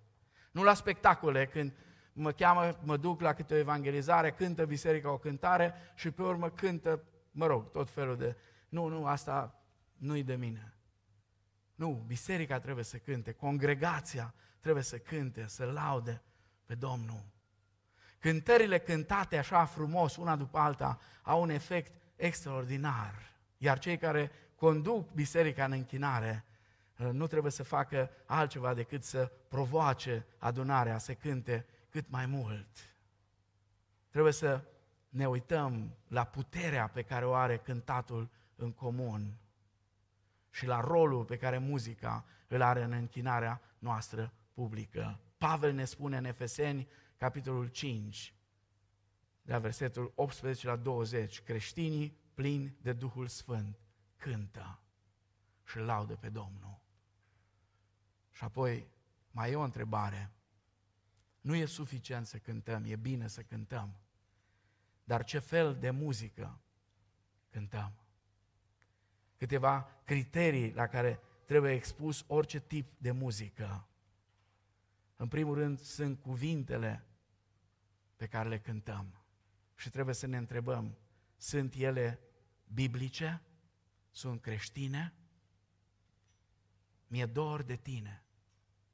[0.51, 1.73] Nu la spectacole, când
[2.13, 6.49] mă cheamă, mă duc la câte o evangelizare, cântă biserica o cântare și pe urmă
[6.49, 8.35] cântă, mă rog, tot felul de...
[8.69, 9.61] Nu, nu, asta
[9.97, 10.73] nu-i de mine.
[11.75, 16.21] Nu, biserica trebuie să cânte, congregația trebuie să cânte, să laude
[16.65, 17.25] pe Domnul.
[18.19, 23.30] Cântările cântate așa frumos, una după alta, au un efect extraordinar.
[23.63, 26.45] Iar cei care conduc biserica în închinare
[26.97, 32.67] uh, nu trebuie să facă altceva decât să provoace adunarea, să cânte cât mai mult.
[34.09, 34.63] Trebuie să
[35.09, 39.37] ne uităm la puterea pe care o are cântatul în comun
[40.49, 45.19] și la rolul pe care muzica îl are în închinarea noastră publică.
[45.37, 46.87] Pavel ne spune în Efeseni,
[47.17, 48.33] capitolul 5,
[49.41, 53.79] la versetul 18 la 20, creștinii plini de Duhul Sfânt
[54.17, 54.79] cântă
[55.65, 56.79] și laudă pe Domnul.
[58.31, 58.87] Și apoi
[59.31, 60.31] mai e o întrebare.
[61.41, 63.95] Nu e suficient să cântăm, e bine să cântăm.
[65.03, 66.59] Dar ce fel de muzică
[67.49, 67.93] cântăm?
[69.37, 73.87] Câteva criterii la care trebuie expus orice tip de muzică.
[75.15, 77.05] În primul rând sunt cuvintele
[78.15, 79.13] pe care le cântăm.
[79.75, 80.97] Și trebuie să ne întrebăm,
[81.41, 82.19] sunt ele
[82.73, 83.41] biblice?
[84.11, 85.13] Sunt creștine?
[87.07, 88.23] Mi-e dor de tine.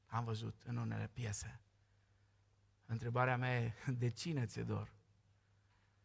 [0.05, 1.59] Am văzut în unele piese.
[2.85, 3.73] Întrebarea mea e,
[4.03, 4.93] de cine ți-e dor?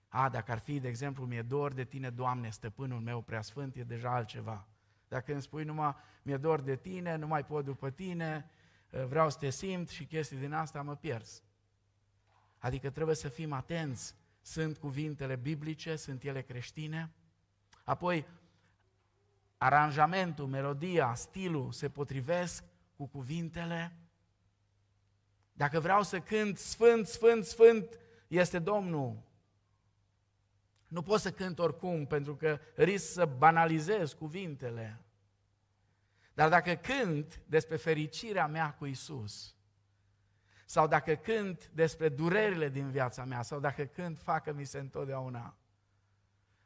[0.09, 3.85] A, dacă ar fi, de exemplu, mi-e dor de tine, Doamne, stăpânul meu preasfânt, e
[3.85, 4.69] deja altceva.
[5.09, 8.51] Dacă îmi spui numai, mi-e dor de tine, nu mai pot după tine,
[8.91, 11.27] vreau să te simt și chestii din asta, mă pierd.
[12.59, 14.21] Adică trebuie să fim atenți.
[14.43, 17.11] Sunt cuvintele biblice, sunt ele creștine?
[17.85, 18.27] Apoi,
[19.57, 22.65] aranjamentul, melodia, stilul se potrivesc
[22.97, 23.97] cu cuvintele?
[25.53, 29.23] Dacă vreau să cânt Sfânt, Sfânt, Sfânt, este Domnul.
[30.89, 35.01] Nu pot să cânt oricum, pentru că risc să banalizez cuvintele.
[36.35, 39.55] Dar dacă cânt despre fericirea mea cu Isus,
[40.73, 45.57] sau dacă cânt despre durerile din viața mea, sau dacă cânt facă-mi se întotdeauna,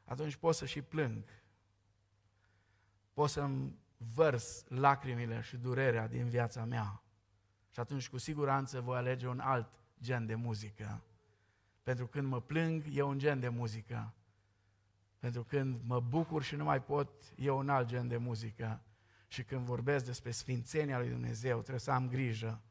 [0.05, 1.23] atunci pot să și plâng.
[3.13, 3.79] Pot să-mi
[4.13, 7.01] vărs lacrimile și durerea din viața mea.
[7.71, 9.69] Și atunci cu siguranță voi alege un alt
[10.01, 11.03] gen de muzică.
[11.83, 14.13] Pentru când mă plâng, e un gen de muzică.
[15.19, 18.81] Pentru când mă bucur și nu mai pot, e un alt gen de muzică.
[19.27, 22.61] Și când vorbesc despre sfințenia lui Dumnezeu, trebuie să am grijă.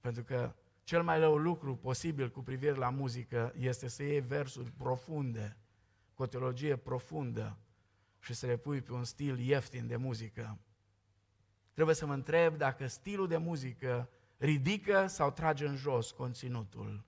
[0.00, 0.54] Pentru că
[0.84, 5.56] cel mai rău lucru posibil cu privire la muzică este să iei versuri profunde,
[6.14, 7.58] cu o teologie profundă
[8.20, 10.58] și să le pui pe un stil ieftin de muzică.
[11.72, 14.08] Trebuie să mă întreb dacă stilul de muzică
[14.38, 17.04] ridică sau trage în jos conținutul.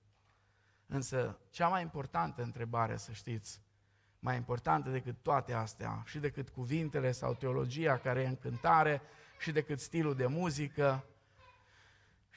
[0.85, 3.61] Însă, cea mai importantă întrebare, să știți,
[4.19, 9.01] mai importantă decât toate astea, și decât cuvintele sau teologia care e în cântare,
[9.39, 11.03] și decât stilul de muzică,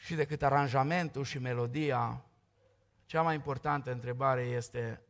[0.04, 2.24] și decât aranjamentul și melodia,
[3.06, 5.00] cea mai importantă întrebare este,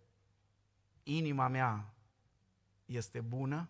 [1.03, 1.95] inima mea
[2.87, 3.69] este bună?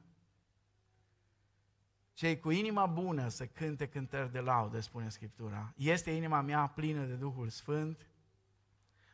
[2.14, 5.72] Cei cu inima bună să cânte cântări de laudă, spune Scriptura.
[5.76, 8.06] Este inima mea plină de Duhul Sfânt?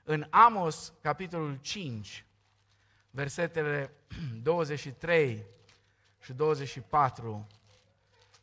[0.04, 2.24] În Amos, capitolul 5,
[3.10, 3.92] versetele
[4.42, 5.44] 23
[6.20, 7.46] și 24,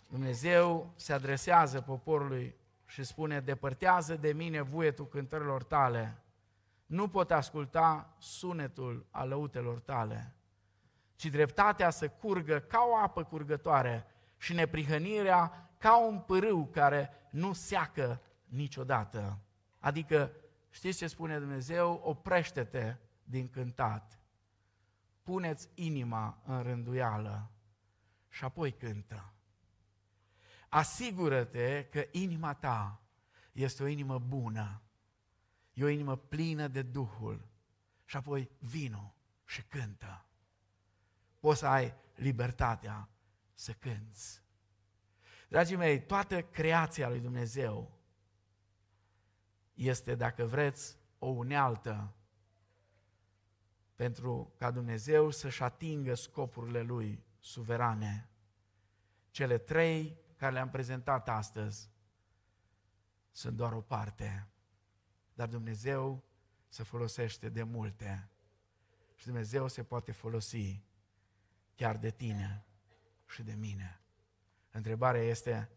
[0.09, 2.55] Dumnezeu se adresează poporului
[2.93, 6.23] și spune, depărtează de mine vuietul cântărilor tale,
[6.85, 10.35] nu pot asculta sunetul alăutelor tale,
[11.15, 14.05] ci dreptatea să curgă ca o apă curgătoare
[14.37, 19.37] și neprihănirea ca un pârâu care nu seacă niciodată.
[19.79, 20.31] Adică,
[20.69, 22.01] știți ce spune Dumnezeu?
[22.03, 24.19] Oprește-te din cântat.
[25.23, 27.51] Puneți inima în rânduială
[28.29, 29.32] și apoi cântă.
[30.73, 33.01] Asigură-te că inima ta
[33.51, 34.81] este o inimă bună,
[35.73, 37.47] e o inimă plină de Duhul
[38.05, 39.15] și apoi vino
[39.45, 40.25] și cântă.
[41.39, 43.09] Poți să ai libertatea
[43.53, 44.43] să cânți.
[45.49, 47.99] Dragii mei, toată creația lui Dumnezeu
[49.73, 52.13] este, dacă vreți, o unealtă
[53.95, 58.29] pentru ca Dumnezeu să-și atingă scopurile Lui suverane.
[59.31, 61.89] Cele trei care le-am prezentat astăzi
[63.31, 64.47] sunt doar o parte,
[65.33, 66.23] dar Dumnezeu
[66.67, 68.29] se folosește de multe
[69.15, 70.83] și Dumnezeu se poate folosi
[71.75, 72.65] chiar de tine
[73.25, 74.01] și de mine.
[74.71, 75.69] Întrebarea este,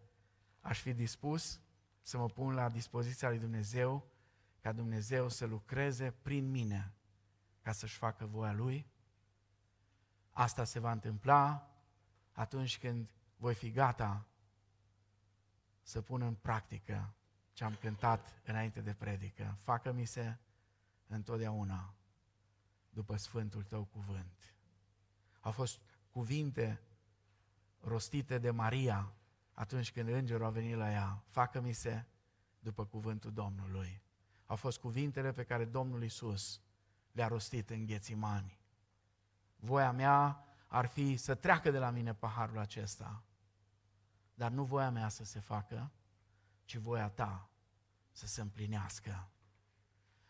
[0.60, 1.60] aș fi dispus
[2.00, 4.10] să mă pun la dispoziția lui Dumnezeu
[4.60, 6.94] ca Dumnezeu să lucreze prin mine
[7.62, 8.86] ca să-și facă voia Lui?
[10.30, 11.70] Asta se va întâmpla
[12.32, 14.26] atunci când voi fi gata
[15.86, 17.14] să pun în practică
[17.52, 19.56] ce am cântat înainte de predică.
[19.62, 20.36] Facă-mi se
[21.06, 21.94] întotdeauna
[22.90, 24.54] după Sfântul Tău cuvânt.
[25.40, 25.80] Au fost
[26.10, 26.80] cuvinte
[27.80, 29.12] rostite de Maria
[29.52, 31.22] atunci când îngerul a venit la ea.
[31.26, 32.04] Facă-mi se
[32.58, 34.02] după cuvântul Domnului.
[34.46, 36.60] Au fost cuvintele pe care Domnul Isus
[37.12, 38.58] le-a rostit în ghețimani.
[39.56, 43.22] Voia mea ar fi să treacă de la mine paharul acesta,
[44.36, 45.90] dar nu voia mea să se facă,
[46.64, 47.48] ci voia ta
[48.12, 49.28] să se împlinească.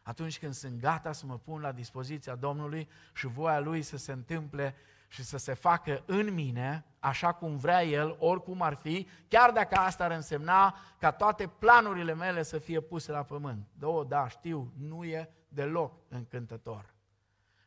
[0.03, 4.13] atunci când sunt gata să mă pun la dispoziția Domnului și voia Lui să se
[4.13, 4.75] întâmple
[5.09, 9.75] și să se facă în mine, așa cum vrea El, oricum ar fi, chiar dacă
[9.75, 13.67] asta ar însemna ca toate planurile mele să fie puse la pământ.
[13.73, 16.95] Da, da, știu, nu e deloc încântător.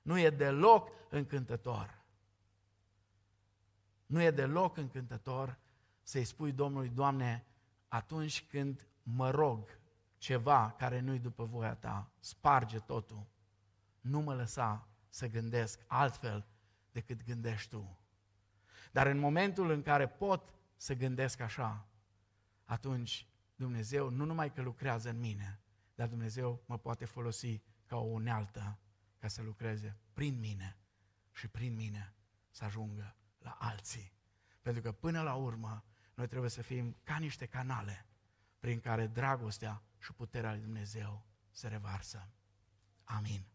[0.01, 1.97] Nu e deloc încântător.
[4.05, 5.57] Nu e deloc încântător
[6.09, 7.45] să-i spui Domnului, Doamne,
[7.87, 9.79] atunci când mă rog
[10.17, 13.25] ceva care nu-i după voia ta, sparge totul.
[14.01, 16.47] Nu mă lăsa să gândesc altfel
[16.91, 17.99] decât gândești tu.
[18.91, 21.87] Dar în momentul în care pot să gândesc așa,
[22.63, 25.61] atunci Dumnezeu nu numai că lucrează în mine,
[25.95, 28.79] dar Dumnezeu mă poate folosi ca o unealtă
[29.17, 30.77] ca să lucreze prin mine
[31.31, 32.13] și prin mine
[32.49, 34.13] să ajungă la alții.
[34.61, 35.83] Pentru că până la urmă
[36.19, 38.05] noi trebuie să fim ca niște canale
[38.59, 42.29] prin care dragostea și puterea lui Dumnezeu se revarsă.
[43.03, 43.45] Amin.